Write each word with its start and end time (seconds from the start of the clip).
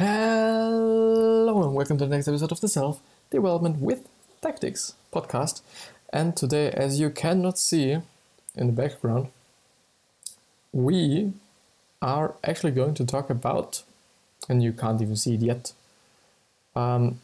Hello 0.00 1.60
and 1.64 1.74
welcome 1.74 1.98
to 1.98 2.06
the 2.06 2.14
next 2.14 2.28
episode 2.28 2.52
of 2.52 2.60
the 2.60 2.68
Self 2.68 3.00
Development 3.32 3.80
with 3.80 4.08
Tactics 4.40 4.94
podcast. 5.12 5.60
And 6.12 6.36
today, 6.36 6.70
as 6.70 7.00
you 7.00 7.10
cannot 7.10 7.58
see 7.58 7.98
in 8.54 8.66
the 8.68 8.72
background, 8.72 9.26
we 10.70 11.32
are 12.00 12.36
actually 12.44 12.70
going 12.70 12.94
to 12.94 13.04
talk 13.04 13.28
about, 13.28 13.82
and 14.48 14.62
you 14.62 14.72
can't 14.72 15.02
even 15.02 15.16
see 15.16 15.34
it 15.34 15.40
yet, 15.40 15.72
um, 16.76 17.18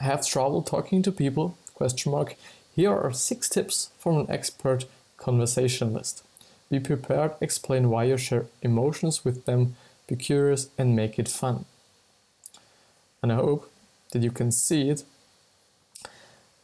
have 0.00 0.26
trouble 0.26 0.62
talking 0.62 1.02
to 1.02 1.12
people? 1.12 1.56
Question 1.74 2.10
mark. 2.10 2.34
Here 2.74 2.90
are 2.90 3.12
six 3.12 3.48
tips 3.48 3.90
from 3.96 4.18
an 4.18 4.26
expert 4.28 4.86
conversationalist. 5.18 6.24
Be 6.68 6.80
prepared, 6.80 7.34
explain 7.40 7.90
why 7.90 8.04
you 8.10 8.16
share 8.16 8.46
emotions 8.60 9.24
with 9.24 9.44
them, 9.44 9.76
be 10.08 10.16
curious, 10.16 10.68
and 10.76 10.96
make 10.96 11.16
it 11.20 11.28
fun 11.28 11.64
and 13.22 13.32
I 13.32 13.36
hope 13.36 13.70
that 14.12 14.22
you 14.22 14.30
can 14.30 14.50
see 14.52 14.88
it. 14.90 15.04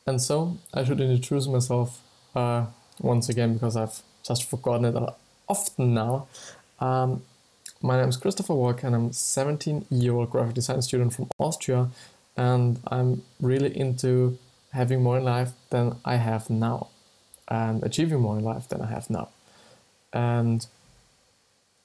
And 0.06 0.20
so 0.20 0.58
I 0.72 0.84
should 0.84 1.00
introduce 1.00 1.46
myself 1.46 2.00
uh, 2.34 2.66
once 3.00 3.28
again 3.28 3.54
because 3.54 3.76
I've 3.76 4.02
just 4.22 4.48
forgotten 4.48 4.84
it 4.84 4.96
often 5.48 5.94
now. 5.94 6.28
Um, 6.80 7.22
my 7.80 7.98
name 7.98 8.08
is 8.08 8.16
Christopher 8.16 8.54
Walk 8.54 8.82
and 8.82 8.94
I'm 8.94 9.06
a 9.06 9.12
17 9.12 9.86
year 9.90 10.14
old 10.14 10.30
graphic 10.30 10.54
design 10.54 10.82
student 10.82 11.14
from 11.14 11.28
Austria 11.38 11.88
and 12.36 12.80
I'm 12.88 13.22
really 13.40 13.76
into 13.76 14.38
having 14.72 15.02
more 15.02 15.18
in 15.18 15.24
life 15.24 15.52
than 15.70 15.96
I 16.04 16.16
have 16.16 16.50
now 16.50 16.88
and 17.48 17.82
achieving 17.84 18.20
more 18.20 18.38
in 18.38 18.44
life 18.44 18.68
than 18.68 18.80
I 18.80 18.86
have 18.86 19.08
now. 19.10 19.28
And 20.12 20.66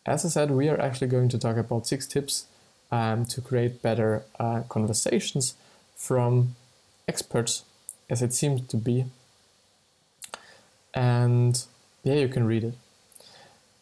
as 0.05 0.25
I 0.25 0.29
said, 0.29 0.51
we 0.51 0.69
are 0.69 0.79
actually 0.79 1.07
going 1.07 1.29
to 1.29 1.37
talk 1.37 1.57
about 1.57 1.85
six 1.85 2.07
tips 2.07 2.45
um, 2.91 3.25
to 3.25 3.41
create 3.41 3.81
better 3.81 4.23
uh, 4.39 4.61
conversations 4.69 5.55
from 5.95 6.55
experts, 7.07 7.63
as 8.09 8.21
it 8.21 8.33
seems 8.33 8.67
to 8.67 8.77
be. 8.77 9.05
And 10.93 11.63
yeah, 12.03 12.15
you 12.15 12.27
can 12.27 12.45
read 12.45 12.63
it. 12.63 12.73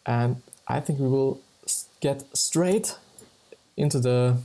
And 0.05 0.41
I 0.67 0.79
think 0.79 0.99
we 0.99 1.07
will 1.07 1.41
get 1.99 2.23
straight 2.35 2.95
into 3.75 3.99
the 3.99 4.37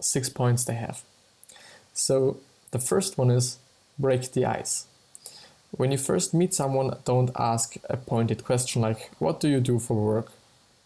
six 0.00 0.28
points 0.28 0.64
they 0.64 0.74
have. 0.74 1.02
So 1.92 2.38
the 2.70 2.78
first 2.78 3.18
one 3.18 3.30
is 3.30 3.58
break 3.98 4.32
the 4.32 4.44
ice. 4.44 4.86
When 5.70 5.90
you 5.90 5.98
first 5.98 6.32
meet 6.32 6.54
someone, 6.54 6.96
don't 7.04 7.30
ask 7.38 7.76
a 7.90 7.96
pointed 7.96 8.44
question 8.44 8.82
like, 8.82 9.10
What 9.18 9.40
do 9.40 9.48
you 9.48 9.60
do 9.60 9.78
for 9.78 9.94
work? 9.94 10.32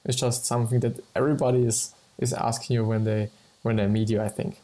It's 0.04 0.16
just 0.16 0.46
something 0.46 0.80
that 0.80 1.04
everybody 1.14 1.64
is 1.64 1.94
is 2.20 2.32
asking 2.32 2.74
you 2.74 2.84
when 2.84 3.04
they 3.04 3.30
when 3.62 3.76
they 3.76 3.86
meet 3.86 4.10
you. 4.10 4.20
I 4.20 4.28
think 4.28 4.60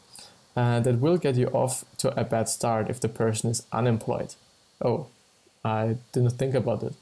uh, 0.55 0.79
that 0.79 0.99
will 0.99 1.17
get 1.17 1.35
you 1.35 1.47
off 1.47 1.85
to 1.97 2.19
a 2.19 2.23
bad 2.23 2.49
start 2.49 2.89
if 2.89 2.99
the 2.99 3.09
person 3.09 3.49
is 3.49 3.65
unemployed. 3.71 4.35
Oh, 4.81 5.07
I 5.63 5.97
didn't 6.13 6.37
think 6.37 6.55
about 6.55 6.83
it. 6.83 6.93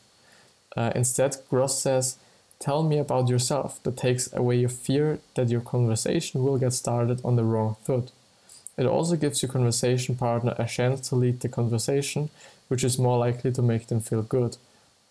Uh, 0.76 0.92
instead, 0.96 1.38
Gross 1.50 1.78
says, 1.80 2.18
"Tell 2.60 2.84
me 2.84 2.98
about 2.98 3.30
yourself." 3.30 3.82
That 3.84 3.98
takes 3.98 4.34
away 4.34 4.58
your 4.58 4.70
fear 4.70 5.20
that 5.36 5.50
your 5.50 5.62
conversation 5.62 6.44
will 6.44 6.58
get 6.58 6.74
started 6.74 7.22
on 7.24 7.36
the 7.36 7.44
wrong 7.44 7.76
foot. 7.84 8.12
It 8.78 8.86
also 8.86 9.16
gives 9.16 9.42
your 9.42 9.52
conversation 9.52 10.16
partner 10.16 10.54
a 10.58 10.66
chance 10.66 11.08
to 11.10 11.16
lead 11.16 11.40
the 11.40 11.50
conversation, 11.50 12.30
which 12.68 12.84
is 12.84 13.00
more 13.00 13.18
likely 13.18 13.52
to 13.54 13.62
make 13.62 13.88
them 13.88 14.02
feel 14.02 14.22
good. 14.22 14.58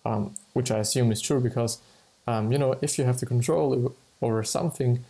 Um, 0.06 0.34
which 0.52 0.70
I 0.70 0.80
assume 0.80 1.10
is 1.12 1.22
true 1.22 1.40
because, 1.40 1.78
um, 2.26 2.52
you 2.52 2.58
know, 2.58 2.76
if 2.82 2.98
you 2.98 3.04
have 3.04 3.20
the 3.20 3.26
control 3.26 3.94
over 4.20 4.44
something, 4.44 5.02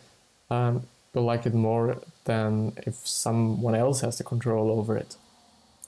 um, 0.51 0.87
will 1.13 1.25
like 1.25 1.47
it 1.47 1.55
more 1.55 1.99
than 2.25 2.73
if 2.87 3.07
someone 3.07 3.75
else 3.75 4.01
has 4.01 4.19
the 4.19 4.25
control 4.25 4.71
over 4.71 4.97
it. 4.97 5.17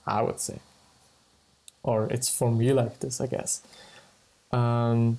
I 0.07 0.23
would 0.23 0.41
say. 0.41 0.61
Or 1.83 2.07
it's 2.07 2.29
for 2.29 2.51
me 2.51 2.73
like 2.73 3.01
this, 3.01 3.21
I 3.21 3.27
guess. 3.27 3.63
Um, 4.53 5.19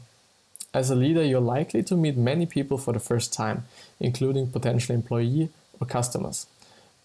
as 0.74 0.90
a 0.90 0.96
leader, 0.96 1.24
you're 1.24 1.42
likely 1.42 1.84
to 1.84 1.96
meet 1.96 2.18
many 2.18 2.46
people 2.46 2.78
for 2.78 2.94
the 2.94 3.00
first 3.00 3.34
time, 3.34 3.66
including 4.00 4.52
potential 4.52 4.96
employee 4.96 5.50
or 5.80 5.88
customers. 5.88 6.48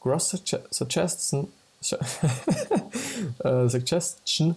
Gross 0.00 0.32
suge- 0.32 0.72
suggestion, 0.72 1.49
uh, 3.44 3.69
suggestion 3.69 4.56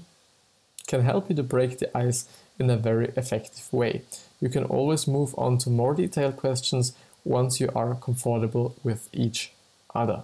can 0.88 1.02
help 1.02 1.30
you 1.30 1.36
to 1.36 1.44
break 1.44 1.80
the 1.80 1.96
ice 1.98 2.28
in 2.60 2.70
a 2.70 2.78
very 2.78 3.08
effective 3.16 3.72
way. 3.72 4.04
You 4.40 4.50
can 4.50 4.64
always 4.64 5.08
move 5.08 5.34
on 5.38 5.58
to 5.60 5.70
more 5.70 5.96
detailed 5.96 6.38
questions 6.38 6.94
once 7.26 7.60
you 7.60 7.70
are 7.76 7.96
comfortable 7.96 8.76
with 8.84 9.10
each 9.12 9.52
other. 9.94 10.22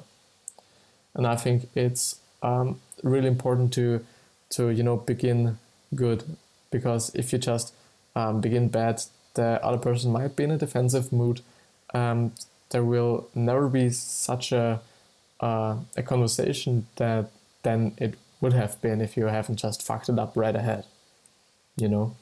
And 1.14 1.28
I 1.28 1.36
think 1.36 1.70
it's 1.76 2.22
um, 2.42 2.80
really 3.04 3.28
important 3.28 3.74
to 3.74 4.06
to 4.52 4.70
you 4.70 4.84
know 4.84 4.98
begin 4.98 5.58
good 5.96 6.24
because 6.72 7.14
if 7.16 7.34
you 7.34 7.40
just 7.40 7.74
um, 8.16 8.40
begin 8.42 8.70
bad, 8.70 9.02
the 9.34 9.64
other 9.64 9.78
person 9.78 10.12
might 10.12 10.36
be 10.36 10.44
in 10.44 10.52
a 10.52 10.58
defensive 10.58 11.12
mood. 11.12 11.42
Um, 11.94 12.34
there 12.70 12.84
will 12.84 13.28
never 13.36 13.68
be 13.68 13.90
such 13.90 14.52
a 14.52 14.82
uh, 15.40 15.78
a 15.98 16.04
conversation 16.04 16.88
that 16.96 17.30
then 17.64 17.94
it 17.98 18.16
would 18.40 18.54
have 18.54 18.82
been 18.82 19.02
if 19.02 19.18
you 19.18 19.26
haven't 19.26 19.58
just 19.58 19.84
fucked 19.84 20.10
it 20.10 20.18
up 20.18 20.36
right 20.36 20.56
ahead. 20.56 20.86
You 21.76 21.90
know. 21.90 22.16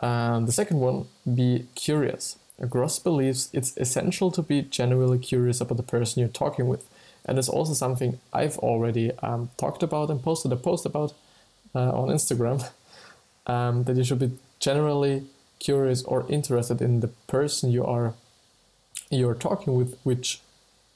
Um, 0.00 0.44
the 0.44 0.52
second 0.52 0.80
one, 0.80 1.06
be 1.34 1.66
curious. 1.74 2.36
Gross 2.64 2.98
believes 2.98 3.50
it's 3.52 3.76
essential 3.76 4.30
to 4.30 4.42
be 4.42 4.62
genuinely 4.62 5.18
curious 5.18 5.60
about 5.60 5.76
the 5.76 5.82
person 5.82 6.20
you're 6.20 6.28
talking 6.28 6.68
with, 6.68 6.88
and 7.26 7.38
it's 7.38 7.48
also 7.48 7.74
something 7.74 8.18
I've 8.32 8.56
already 8.58 9.12
um, 9.22 9.50
talked 9.58 9.82
about 9.82 10.10
and 10.10 10.22
posted 10.22 10.52
a 10.52 10.56
post 10.56 10.86
about 10.86 11.12
uh, 11.74 11.90
on 11.90 12.08
Instagram. 12.08 12.68
Um, 13.48 13.84
that 13.84 13.96
you 13.96 14.02
should 14.02 14.18
be 14.18 14.32
generally 14.58 15.26
curious 15.60 16.02
or 16.02 16.26
interested 16.28 16.82
in 16.82 16.98
the 16.98 17.06
person 17.28 17.70
you 17.70 17.84
are 17.84 18.14
you're 19.08 19.36
talking 19.36 19.74
with, 19.76 19.96
which 20.02 20.40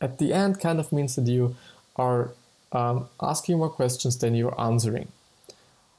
at 0.00 0.19
the 0.19 0.32
end 0.32 0.59
kind 0.59 0.81
of 0.81 0.92
means 0.92 1.15
that 1.15 1.28
you 1.28 1.54
are 1.94 2.32
um, 2.72 3.09
asking 3.22 3.59
more 3.59 3.71
questions 3.71 4.19
than 4.19 4.34
you're 4.34 4.60
answering. 4.60 5.09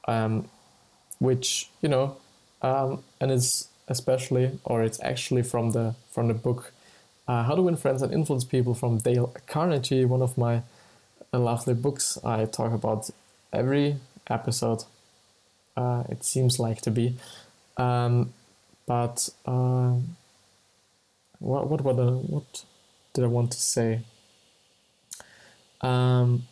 Um, 0.06 0.48
which 1.18 1.70
you 1.80 1.88
know, 1.88 2.16
um, 2.60 3.02
and 3.20 3.30
it's 3.30 3.68
especially, 3.92 4.58
or 4.64 4.82
it's 4.82 5.00
actually 5.02 5.42
from 5.42 5.70
the 5.70 5.94
from 6.10 6.26
the 6.28 6.34
book 6.34 6.72
uh, 7.28 7.44
How 7.44 7.54
to 7.54 7.62
Win 7.62 7.76
Friends 7.76 8.02
and 8.02 8.12
Influence 8.12 8.44
People 8.44 8.74
from 8.74 8.98
Dale 8.98 9.32
Carnegie, 9.46 10.04
one 10.04 10.22
of 10.22 10.36
my 10.36 10.62
lovely 11.32 11.74
books. 11.74 12.18
I 12.24 12.44
talk 12.46 12.72
about 12.72 13.10
every 13.52 13.96
episode. 14.28 14.84
Uh, 15.76 16.02
it 16.08 16.24
seems 16.24 16.58
like 16.58 16.80
to 16.82 16.90
be, 16.90 17.16
um, 17.76 18.32
but 18.86 19.30
uh, 19.46 19.94
what 21.38 21.68
what 21.70 21.80
what 21.82 21.96
what 21.96 22.64
did 23.14 23.24
I 23.24 23.28
want 23.28 23.52
to 23.52 23.60
say? 23.60 24.00
Um, 25.80 26.46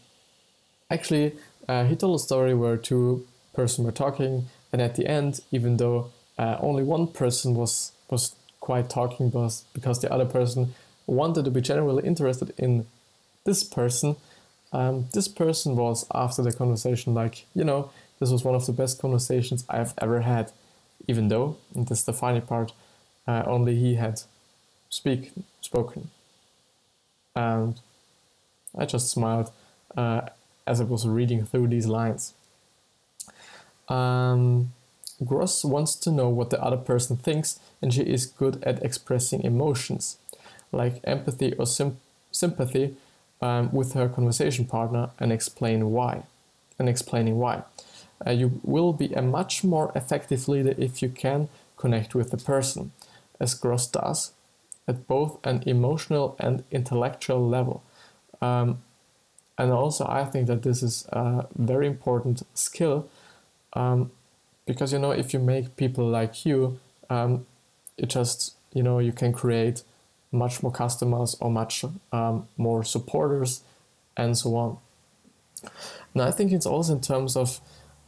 actually, 0.91 1.37
uh, 1.69 1.85
he 1.85 1.97
told 1.97 2.17
a 2.17 2.23
story 2.23 2.55
where 2.55 2.77
two 2.77 3.27
persons 3.55 3.85
were 3.85 3.93
talking, 3.93 4.47
and 4.73 4.81
at 4.81 4.95
the 4.95 5.07
end, 5.07 5.41
even 5.51 5.77
though 5.77 6.11
uh, 6.41 6.57
only 6.61 6.83
one 6.83 7.07
person 7.07 7.55
was 7.55 7.93
was 8.09 8.35
quite 8.61 8.89
talking 8.89 9.29
because 9.29 9.65
because 9.75 10.01
the 10.01 10.11
other 10.11 10.25
person 10.25 10.75
wanted 11.07 11.45
to 11.45 11.51
be 11.51 11.61
generally 11.61 12.03
interested 12.07 12.55
in 12.57 12.87
this 13.45 13.63
person. 13.63 14.17
Um, 14.73 15.09
this 15.13 15.29
person 15.29 15.77
was 15.77 16.07
after 16.15 16.43
the 16.43 16.53
conversation 16.53 17.13
like 17.13 17.45
you 17.55 17.65
know 17.65 17.91
this 18.21 18.31
was 18.31 18.43
one 18.43 18.55
of 18.55 18.65
the 18.65 18.73
best 18.73 19.01
conversations 19.03 19.65
I've 19.69 19.93
ever 19.99 20.23
had, 20.23 20.51
even 21.07 21.29
though 21.29 21.59
and 21.75 21.87
this 21.89 21.99
is 21.99 22.05
the 22.05 22.15
funny 22.15 22.41
part, 22.41 22.73
uh, 23.29 23.43
only 23.47 23.75
he 23.75 23.97
had 23.97 24.23
speak 24.89 25.33
spoken, 25.61 26.09
and 27.37 27.79
I 28.79 28.87
just 28.87 29.11
smiled 29.11 29.51
uh, 29.95 30.23
as 30.67 30.81
I 30.81 30.85
was 30.85 31.07
reading 31.07 31.45
through 31.45 31.69
these 31.69 31.87
lines. 31.87 32.33
Um, 33.91 34.73
Gross 35.25 35.65
wants 35.65 35.97
to 35.97 36.11
know 36.11 36.29
what 36.29 36.51
the 36.51 36.63
other 36.63 36.77
person 36.77 37.17
thinks, 37.17 37.59
and 37.83 37.93
she 37.93 38.03
is 38.03 38.27
good 38.27 38.63
at 38.63 38.83
expressing 38.83 39.43
emotions, 39.43 40.17
like 40.73 41.01
empathy 41.05 41.55
or 41.55 41.67
sim- 41.67 41.99
sympathy, 42.31 42.97
um, 43.43 43.71
with 43.73 43.93
her 43.93 44.09
conversation 44.09 44.65
partner, 44.65 45.11
and 45.19 45.33
explain 45.33 45.91
why. 45.91 46.23
And 46.79 46.89
explaining 46.89 47.39
why. 47.39 47.65
Uh, 48.27 48.31
you 48.31 48.61
will 48.63 48.93
be 48.95 49.13
a 49.13 49.23
much 49.23 49.63
more 49.63 49.93
effective 49.95 50.49
leader 50.49 50.75
if 50.79 51.03
you 51.03 51.11
can 51.11 51.49
connect 51.77 52.15
with 52.15 52.31
the 52.31 52.37
person, 52.39 52.93
as 53.39 53.55
Gross 53.55 53.87
does, 53.87 54.33
at 54.89 55.07
both 55.07 55.39
an 55.45 55.63
emotional 55.67 56.37
and 56.39 56.65
intellectual 56.71 57.47
level. 57.47 57.83
Um, 58.41 58.83
and 59.59 59.71
also, 59.71 60.07
I 60.07 60.25
think 60.25 60.47
that 60.47 60.63
this 60.63 60.83
is 60.83 61.07
a 61.11 61.47
very 61.55 61.87
important 61.87 62.43
skill 62.55 63.09
um, 63.75 64.11
because 64.71 64.93
you 64.93 64.99
know 64.99 65.11
if 65.11 65.33
you 65.35 65.41
make 65.41 65.77
people 65.77 66.07
like 66.07 66.47
you 66.47 66.79
um, 67.09 67.45
it 67.97 68.09
just 68.09 68.55
you 68.73 68.83
know 68.83 68.99
you 68.99 69.13
can 69.13 69.33
create 69.33 69.83
much 70.33 70.63
more 70.63 70.73
customers 70.73 71.37
or 71.41 71.51
much 71.51 71.85
um, 72.13 72.47
more 72.57 72.85
supporters 72.85 73.63
and 74.17 74.39
so 74.39 74.55
on. 74.57 74.79
And 76.15 76.23
I 76.23 76.31
think 76.31 76.53
it's 76.53 76.67
also 76.67 76.93
in 76.95 77.01
terms 77.01 77.37
of 77.37 77.61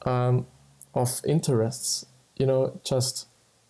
um, 0.07 0.47
of 0.95 1.21
interests. 1.27 2.07
You 2.37 2.47
know, 2.47 2.81
just 2.85 3.27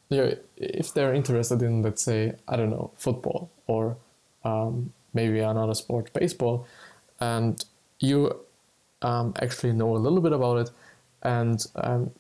you 0.09 0.17
know, 0.19 0.37
if 0.57 0.93
they're 0.93 1.15
interested 1.15 1.63
in, 1.63 1.83
let's 1.83 2.03
say, 2.03 2.35
I 2.47 2.57
don't 2.57 2.71
know, 2.71 2.91
football 2.97 3.51
or 3.67 3.97
um, 4.45 4.93
maybe 5.15 5.41
another 5.41 5.75
sport, 5.75 6.13
baseball, 6.13 6.67
and 7.21 7.65
you 7.99 8.39
um, 9.01 9.35
actually 9.41 9.73
know 9.73 9.97
a 9.97 9.99
little 9.99 10.21
bit 10.21 10.33
about 10.33 10.59
it, 10.59 10.71
and 11.23 11.65
um, 11.77 12.11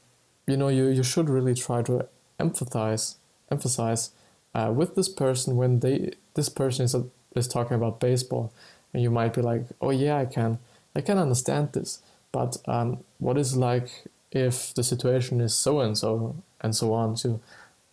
you 0.46 0.56
know, 0.56 0.68
you, 0.68 0.88
you 0.88 1.02
should 1.02 1.28
really 1.28 1.54
try 1.54 1.82
to 1.82 2.08
emphasize 2.38 3.16
emphasize 3.50 4.10
uh, 4.54 4.72
with 4.74 4.94
this 4.94 5.08
person 5.08 5.56
when 5.56 5.80
they 5.80 6.12
this 6.34 6.48
person 6.48 6.84
is 6.84 6.96
is 7.34 7.48
talking 7.48 7.76
about 7.76 8.00
baseball, 8.00 8.52
and 8.92 9.02
you 9.02 9.10
might 9.10 9.34
be 9.34 9.42
like, 9.42 9.64
oh 9.80 9.90
yeah, 9.90 10.18
I 10.18 10.26
can 10.26 10.58
I 10.96 11.00
can 11.00 11.18
understand 11.18 11.72
this, 11.72 12.02
but 12.32 12.56
um, 12.66 12.98
what 13.18 13.38
is 13.38 13.56
like 13.56 14.04
if 14.30 14.74
the 14.74 14.82
situation 14.82 15.40
is 15.40 15.54
so 15.54 15.80
and 15.80 15.96
so 15.96 16.36
and 16.60 16.74
so 16.74 16.92
on? 16.92 17.16
So 17.16 17.40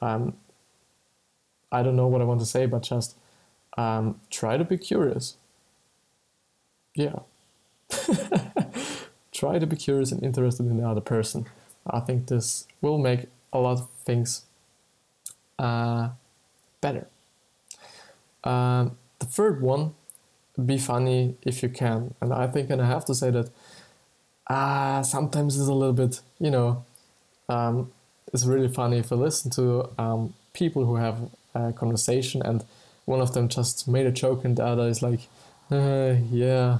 um, 0.01 0.33
I 1.71 1.83
don't 1.83 1.95
know 1.95 2.07
what 2.07 2.21
I 2.21 2.25
want 2.25 2.39
to 2.39 2.45
say, 2.45 2.65
but 2.65 2.83
just 2.83 3.15
um, 3.77 4.19
try 4.29 4.57
to 4.57 4.63
be 4.63 4.77
curious. 4.77 5.37
Yeah. 6.95 7.19
try 9.31 9.59
to 9.59 9.67
be 9.67 9.75
curious 9.75 10.11
and 10.11 10.23
interested 10.23 10.65
in 10.65 10.77
the 10.77 10.87
other 10.87 11.01
person. 11.01 11.45
I 11.89 11.99
think 11.99 12.27
this 12.27 12.67
will 12.81 12.97
make 12.97 13.25
a 13.51 13.59
lot 13.59 13.79
of 13.79 13.89
things 14.05 14.45
uh, 15.57 16.09
better. 16.81 17.07
Um, 18.43 18.97
the 19.19 19.25
third 19.25 19.61
one, 19.61 19.93
be 20.65 20.77
funny 20.77 21.35
if 21.43 21.63
you 21.63 21.69
can. 21.69 22.13
And 22.21 22.33
I 22.33 22.47
think, 22.47 22.69
and 22.69 22.81
I 22.81 22.87
have 22.87 23.05
to 23.05 23.15
say 23.15 23.31
that 23.31 23.49
uh, 24.47 25.03
sometimes 25.03 25.57
it's 25.57 25.67
a 25.67 25.73
little 25.73 25.93
bit, 25.93 26.21
you 26.39 26.51
know, 26.51 26.83
um, 27.47 27.91
it's 28.33 28.45
really 28.45 28.67
funny 28.67 28.97
if 28.97 29.11
you 29.11 29.17
listen 29.17 29.51
to 29.51 29.89
um, 29.97 30.33
people 30.53 30.85
who 30.85 30.95
have 30.95 31.29
a 31.55 31.73
conversation 31.73 32.41
and 32.43 32.63
one 33.05 33.21
of 33.21 33.33
them 33.33 33.47
just 33.47 33.87
made 33.87 34.05
a 34.05 34.11
joke 34.11 34.45
and 34.45 34.57
the 34.57 34.65
other 34.65 34.87
is 34.87 35.01
like, 35.01 35.21
uh, 35.71 36.15
yeah, 36.31 36.79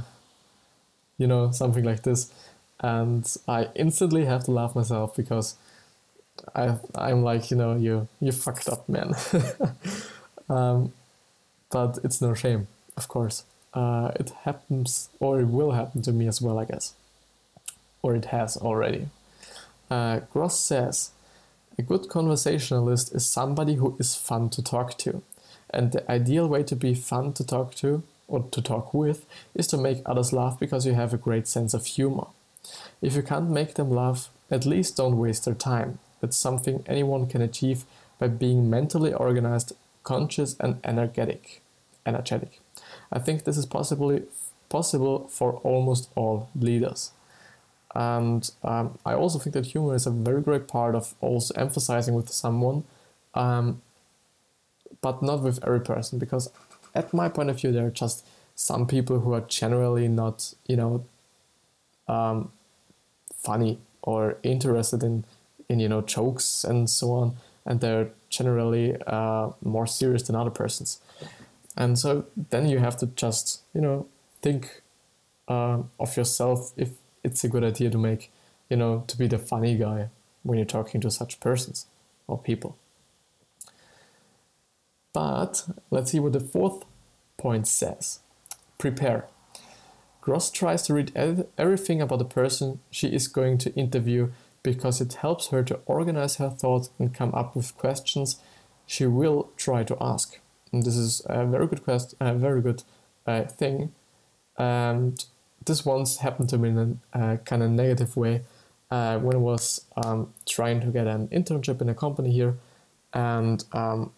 you 1.18 1.28
know, 1.28 1.52
something 1.52 1.84
like 1.84 2.04
this. 2.04 2.32
And 2.82 3.26
I 3.48 3.68
instantly 3.76 4.26
have 4.26 4.46
to 4.46 4.52
laugh 4.52 4.76
myself 4.76 5.16
because 5.16 5.56
I, 6.56 6.78
I'm 6.96 7.24
like, 7.24 7.52
you 7.52 7.58
know, 7.58 7.76
you, 7.76 8.08
you 8.20 8.32
fucked 8.32 8.70
up, 8.70 8.88
man. 8.88 9.14
um, 10.50 10.94
but 11.72 12.00
it's 12.04 12.22
no 12.22 12.34
shame, 12.34 12.68
of 12.96 13.08
course. 13.08 13.44
Uh, 13.74 14.12
it 14.16 14.32
happens, 14.44 15.10
or 15.20 15.40
it 15.42 15.48
will 15.48 15.72
happen 15.72 16.02
to 16.04 16.12
me 16.12 16.28
as 16.28 16.42
well, 16.42 16.58
I 16.58 16.66
guess. 16.66 16.94
Or 18.02 18.16
it 18.16 18.26
has 18.26 18.58
already. 18.58 19.10
Uh, 19.92 20.22
Gross 20.32 20.60
says, 20.60 21.12
a 21.78 21.82
good 21.82 22.10
conversationalist 22.10 23.14
is 23.16 23.26
somebody 23.26 23.76
who 23.76 23.96
is 24.00 24.16
fun 24.16 24.50
to 24.52 24.64
talk 24.64 24.98
to. 25.00 25.22
And 25.70 25.92
the 25.92 26.12
ideal 26.12 26.48
way 26.48 26.64
to 26.64 26.76
be 26.76 26.94
fun 26.94 27.34
to 27.34 27.44
talk 27.46 27.76
to 27.76 28.04
or 28.28 28.44
to 28.52 28.62
talk 28.62 28.94
with 28.94 29.26
is 29.56 29.68
to 29.68 29.78
make 29.78 30.02
others 30.06 30.34
laugh 30.34 30.60
because 30.60 30.86
you 30.86 30.94
have 30.94 31.14
a 31.14 31.18
great 31.18 31.48
sense 31.48 31.74
of 31.74 31.86
humor. 31.86 32.28
If 33.02 33.16
you 33.16 33.24
can't 33.24 33.50
make 33.50 33.76
them 33.76 33.90
laugh, 33.90 34.30
at 34.52 34.66
least 34.66 34.98
don't 34.98 35.18
waste 35.18 35.46
their 35.46 35.54
time. 35.54 36.00
That's 36.22 36.38
something 36.38 36.84
anyone 36.86 37.28
can 37.28 37.42
achieve 37.42 37.86
by 38.18 38.28
being 38.28 38.70
mentally 38.70 39.14
organized, 39.14 39.74
conscious, 40.04 40.56
and 40.60 40.80
energetic. 40.84 41.62
Energetic. 42.06 42.60
I 43.12 43.20
think 43.20 43.44
this 43.44 43.58
is 43.58 43.66
possibly 43.66 44.24
possible 44.70 45.28
for 45.30 45.54
almost 45.64 46.10
all 46.16 46.50
leaders. 46.56 47.12
And 47.96 48.50
um, 48.64 49.00
I 49.06 49.14
also 49.14 49.40
think 49.40 49.54
that 49.54 49.68
humor 49.68 49.96
is 49.96 50.06
a 50.06 50.12
very 50.12 50.42
great 50.42 50.68
part 50.68 50.94
of 50.96 51.16
also 51.22 51.54
emphasizing 51.56 52.14
with 52.14 52.30
someone, 52.30 52.84
um, 53.34 53.82
but 55.02 55.24
not 55.24 55.42
with 55.42 55.64
every 55.64 55.82
person, 55.82 56.20
because 56.20 56.52
at 56.94 57.14
my 57.14 57.30
point 57.30 57.50
of 57.50 57.60
view, 57.60 57.72
there 57.72 57.88
are 57.88 57.92
just 57.92 58.26
some 58.56 58.86
people 58.86 59.22
who 59.22 59.34
are 59.34 59.42
generally 59.42 60.08
not, 60.08 60.54
you 60.68 60.76
know, 60.76 61.06
um, 62.10 62.52
funny 63.36 63.80
or 64.02 64.38
interested 64.44 65.04
in, 65.04 65.24
in, 65.70 65.80
you 65.80 65.90
know, 65.90 66.02
jokes 66.02 66.64
and 66.64 66.90
so 66.90 67.12
on, 67.12 67.36
and 67.66 67.80
they're 67.82 68.10
generally 68.30 68.96
uh, 69.08 69.50
more 69.62 69.88
serious 69.88 70.24
than 70.24 70.36
other 70.36 70.50
persons. 70.50 71.00
And 71.78 71.98
so 71.98 72.26
then 72.50 72.68
you 72.68 72.80
have 72.80 72.98
to 72.98 73.06
just, 73.06 73.62
you 73.74 73.82
know, 73.82 74.08
think 74.42 74.82
uh, 75.48 75.84
of 76.00 76.18
yourself 76.18 76.74
if 76.76 76.90
it's 77.24 77.44
a 77.44 77.50
good 77.50 77.64
idea 77.64 77.90
to 77.90 77.98
make, 77.98 78.32
you 78.70 78.78
know, 78.78 79.04
to 79.08 79.18
be 79.18 79.28
the 79.28 79.40
funny 79.40 79.76
guy 79.76 80.10
when 80.44 80.58
you're 80.58 80.66
talking 80.66 81.02
to 81.02 81.12
such 81.12 81.40
persons 81.40 81.86
or 82.28 82.38
people. 82.38 82.78
But 85.14 85.66
let's 85.90 86.12
see 86.12 86.20
what 86.20 86.34
the 86.34 86.40
fourth 86.40 86.86
point 87.38 87.68
says. 87.68 88.20
Prepare. 88.78 89.28
Gross 90.30 90.52
tries 90.52 90.84
to 90.84 90.94
read 90.94 91.12
everything 91.58 92.04
about 92.04 92.20
the 92.20 92.24
person 92.24 92.82
she 92.92 93.08
is 93.08 93.28
going 93.28 93.58
to 93.58 93.74
interview 93.74 94.30
because 94.62 95.02
it 95.02 95.16
helps 95.16 95.48
her 95.48 95.64
to 95.64 95.80
organize 95.88 96.36
her 96.36 96.52
thoughts 96.52 96.92
and 97.00 97.16
come 97.16 97.34
up 97.34 97.56
with 97.56 97.76
questions 97.76 98.40
she 98.86 99.08
will 99.08 99.50
try 99.58 99.84
to 99.84 99.98
ask. 100.00 100.38
And 100.72 100.84
this 100.84 100.96
is 100.96 101.24
a 101.26 101.48
very 101.48 101.66
good 101.66 101.84
question, 101.84 102.16
a 102.20 102.36
very 102.36 102.62
good 102.62 102.84
uh, 103.26 103.46
thing. 103.46 103.92
And 104.56 105.26
this 105.66 105.84
once 105.84 106.18
happened 106.18 106.50
to 106.50 106.60
me 106.60 106.70
in 106.70 107.00
a 107.12 107.18
uh, 107.18 107.38
kind 107.38 107.64
of 107.64 107.72
negative 107.72 108.16
way 108.16 108.44
uh, 108.92 109.18
when 109.18 109.36
I 109.36 109.40
was 109.40 109.84
um, 109.98 110.32
trying 110.46 110.80
to 110.82 110.92
get 110.92 111.08
an 111.08 111.28
internship 111.30 111.82
in 111.82 111.90
a 111.90 111.96
company 111.96 112.32
here, 112.32 112.56
and 113.14 113.66
um, 113.74 114.12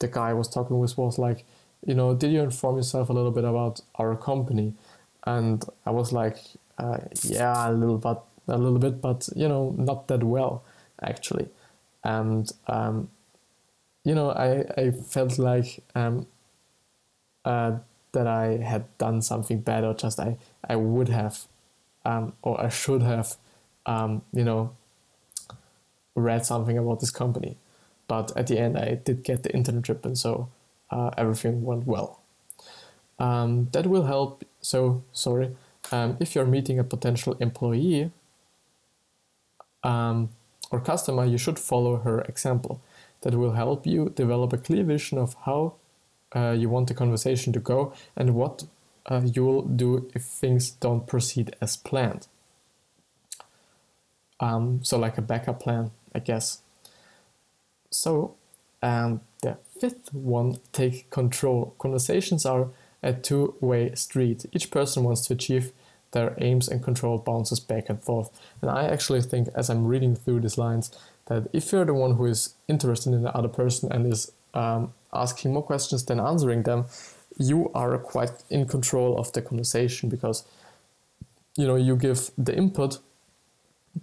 the 0.00 0.08
guy 0.08 0.30
I 0.30 0.34
was 0.34 0.48
talking 0.48 0.80
with 0.80 0.98
was 0.98 1.18
like, 1.18 1.44
you 1.86 1.94
know, 1.94 2.16
did 2.16 2.32
you 2.32 2.40
inform 2.40 2.78
yourself 2.78 3.10
a 3.10 3.12
little 3.12 3.30
bit 3.30 3.44
about 3.44 3.80
our 3.94 4.16
company? 4.16 4.74
And 5.24 5.64
I 5.86 5.90
was 5.90 6.12
like, 6.12 6.38
uh, 6.78 6.98
yeah, 7.22 7.70
a 7.70 7.72
little 7.72 7.98
bit, 7.98 8.18
a 8.48 8.58
little 8.58 8.78
bit, 8.78 9.00
but 9.00 9.28
you 9.36 9.48
know, 9.48 9.74
not 9.78 10.08
that 10.08 10.24
well 10.24 10.64
actually. 11.02 11.48
And 12.04 12.50
um, 12.66 13.10
you 14.04 14.14
know, 14.14 14.30
I 14.32 14.64
I 14.80 14.90
felt 14.92 15.38
like 15.38 15.82
um, 15.94 16.26
uh, 17.44 17.78
that 18.12 18.26
I 18.26 18.58
had 18.58 18.84
done 18.98 19.22
something 19.22 19.60
bad 19.60 19.84
or 19.84 19.94
just 19.94 20.20
I, 20.20 20.36
I 20.68 20.76
would 20.76 21.08
have 21.08 21.46
um, 22.06 22.34
or 22.42 22.60
I 22.60 22.70
should 22.70 23.02
have, 23.02 23.36
um, 23.86 24.22
you 24.32 24.44
know, 24.44 24.76
read 26.14 26.44
something 26.46 26.78
about 26.78 27.00
this 27.00 27.10
company. 27.10 27.56
But 28.08 28.36
at 28.36 28.46
the 28.48 28.58
end, 28.58 28.78
I 28.78 28.94
did 28.96 29.24
get 29.24 29.42
the 29.42 29.50
internship, 29.50 30.04
and 30.04 30.18
so 30.18 30.48
uh, 30.90 31.10
everything 31.16 31.64
went 31.64 31.86
well. 31.86 32.21
Um, 33.22 33.68
that 33.70 33.86
will 33.86 34.02
help. 34.02 34.44
So, 34.60 35.04
sorry, 35.12 35.54
um, 35.92 36.16
if 36.18 36.34
you're 36.34 36.44
meeting 36.44 36.80
a 36.80 36.84
potential 36.84 37.36
employee 37.38 38.10
um, 39.84 40.30
or 40.72 40.80
customer, 40.80 41.24
you 41.24 41.38
should 41.38 41.58
follow 41.58 41.98
her 41.98 42.22
example. 42.22 42.80
That 43.20 43.36
will 43.36 43.52
help 43.52 43.86
you 43.86 44.10
develop 44.10 44.52
a 44.52 44.58
clear 44.58 44.82
vision 44.82 45.18
of 45.18 45.36
how 45.46 45.74
uh, 46.34 46.56
you 46.58 46.68
want 46.68 46.88
the 46.88 46.94
conversation 46.94 47.52
to 47.52 47.60
go 47.60 47.94
and 48.16 48.34
what 48.34 48.64
uh, 49.06 49.22
you'll 49.24 49.62
do 49.62 50.10
if 50.12 50.24
things 50.24 50.72
don't 50.72 51.06
proceed 51.06 51.54
as 51.60 51.76
planned. 51.76 52.26
Um, 54.40 54.80
so, 54.82 54.98
like 54.98 55.16
a 55.16 55.22
backup 55.22 55.62
plan, 55.62 55.92
I 56.12 56.18
guess. 56.18 56.62
So, 57.90 58.34
and 58.82 59.20
the 59.42 59.58
fifth 59.78 60.12
one 60.12 60.56
take 60.72 61.08
control. 61.10 61.76
Conversations 61.78 62.44
are 62.44 62.66
a 63.02 63.12
two 63.12 63.54
way 63.60 63.94
street. 63.94 64.46
Each 64.52 64.70
person 64.70 65.04
wants 65.04 65.26
to 65.26 65.34
achieve 65.34 65.72
their 66.12 66.34
aims 66.38 66.68
and 66.68 66.82
control 66.82 67.18
bounces 67.18 67.58
back 67.58 67.88
and 67.88 68.02
forth. 68.02 68.30
And 68.60 68.70
I 68.70 68.86
actually 68.86 69.22
think, 69.22 69.48
as 69.54 69.68
I'm 69.68 69.86
reading 69.86 70.14
through 70.14 70.40
these 70.40 70.58
lines, 70.58 70.90
that 71.26 71.48
if 71.52 71.72
you're 71.72 71.84
the 71.84 71.94
one 71.94 72.14
who 72.14 72.26
is 72.26 72.54
interested 72.68 73.12
in 73.12 73.22
the 73.22 73.34
other 73.34 73.48
person 73.48 73.90
and 73.90 74.12
is 74.12 74.30
um, 74.54 74.92
asking 75.12 75.52
more 75.52 75.62
questions 75.62 76.04
than 76.04 76.20
answering 76.20 76.62
them, 76.62 76.84
you 77.38 77.70
are 77.74 77.96
quite 77.98 78.32
in 78.50 78.66
control 78.66 79.18
of 79.18 79.32
the 79.32 79.42
conversation 79.42 80.08
because 80.08 80.44
you 81.56 81.66
know 81.66 81.76
you 81.76 81.96
give 81.96 82.30
the 82.36 82.54
input 82.54 82.98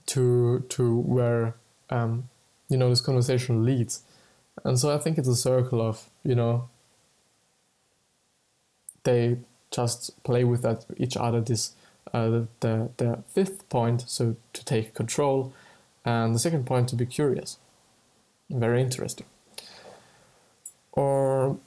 to 0.08 0.66
to 0.70 1.00
where 1.00 1.56
um, 1.90 2.30
you 2.70 2.78
know 2.78 2.90
this 2.90 3.02
conversation 3.02 3.64
leads, 3.64 4.04
and 4.64 4.80
so 4.80 4.94
I 4.94 4.98
think 4.98 5.18
it's 5.18 5.28
a 5.28 5.36
circle 5.36 5.82
of 5.82 6.10
you 6.24 6.36
know 6.36 6.70
they 9.04 9.38
just 9.72 10.22
play 10.24 10.44
with 10.44 10.62
that 10.62 10.86
each 10.98 11.18
other. 11.18 11.42
This 11.42 11.74
uh, 12.14 12.44
the 12.60 12.90
the 12.98 13.24
fifth 13.28 13.68
point, 13.70 14.06
so 14.08 14.36
to 14.54 14.66
take 14.66 14.94
control, 14.94 15.54
and 16.06 16.34
the 16.34 16.40
second 16.40 16.66
point 16.66 16.90
to 16.90 16.96
be 16.96 17.06
curious. 17.06 17.58
Very 18.50 18.82
interesting 18.82 19.28
or 21.00 21.58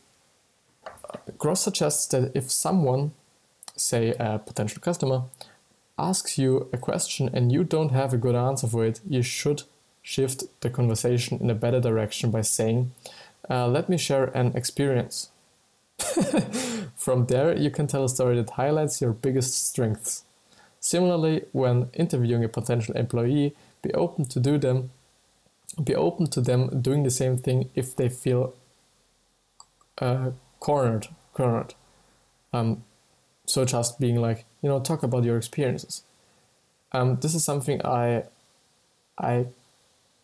Gross 1.39 1.61
suggests 1.61 2.07
that 2.09 2.33
if 2.35 2.51
someone, 2.51 3.12
say 3.77 4.15
a 4.19 4.39
potential 4.39 4.81
customer, 4.83 5.23
asks 5.99 6.39
you 6.39 6.69
a 6.73 6.79
question 6.79 7.31
and 7.33 7.51
you 7.53 7.65
don't 7.65 7.93
have 7.93 8.12
a 8.12 8.19
good 8.19 8.35
answer 8.35 8.67
for 8.67 8.85
it, 8.85 9.01
you 9.09 9.23
should 9.23 9.62
shift 10.03 10.45
the 10.61 10.71
conversation 10.71 11.39
in 11.41 11.49
a 11.49 11.55
better 11.55 11.81
direction 11.81 12.31
by 12.31 12.43
saying, 12.43 12.93
uh, 13.49 13.67
Let 13.69 13.89
me 13.89 13.97
share 13.97 14.25
an 14.37 14.55
experience. 14.55 15.31
From 17.02 17.26
there, 17.26 17.56
you 17.56 17.71
can 17.71 17.87
tell 17.87 18.04
a 18.04 18.09
story 18.09 18.37
that 18.37 18.50
highlights 18.50 19.00
your 19.00 19.12
biggest 19.12 19.68
strengths. 19.68 20.23
Similarly, 20.78 21.44
when 21.52 21.90
interviewing 21.94 22.44
a 22.44 22.49
potential 22.49 22.94
employee, 22.97 23.56
be 23.82 23.92
open 23.94 24.25
to 24.26 24.40
do 24.40 24.59
them 24.59 24.90
be 25.82 25.94
open 25.94 26.26
to 26.26 26.40
them 26.40 26.82
doing 26.82 27.02
the 27.02 27.11
same 27.11 27.38
thing 27.38 27.71
if 27.75 27.97
they 27.97 28.09
feel 28.09 28.54
uh, 29.99 30.30
cornered 30.61 31.09
cornered 31.32 31.75
um, 32.52 32.85
so 33.47 33.64
just 33.64 33.99
being 33.99 34.16
like 34.16 34.44
you 34.61 34.68
know 34.68 34.80
talk 34.80 35.02
about 35.02 35.25
your 35.25 35.37
experiences 35.37 36.02
um, 36.92 37.16
this 37.21 37.35
is 37.35 37.44
something 37.44 37.85
i 37.87 38.23
i 39.18 39.47